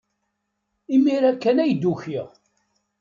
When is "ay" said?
1.63-1.73